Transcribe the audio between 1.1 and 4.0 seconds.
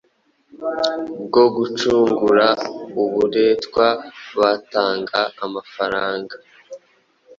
bwo gucungura uburetwa